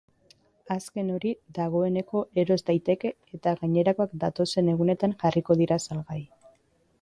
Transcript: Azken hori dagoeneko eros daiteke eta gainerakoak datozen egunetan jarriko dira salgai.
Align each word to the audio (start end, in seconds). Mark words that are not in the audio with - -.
Azken 0.75 1.09
hori 1.15 1.33
dagoeneko 1.57 2.21
eros 2.43 2.57
daiteke 2.69 3.11
eta 3.39 3.53
gainerakoak 3.61 4.17
datozen 4.25 4.73
egunetan 4.75 5.15
jarriko 5.25 5.59
dira 5.63 5.79
salgai. 5.91 6.21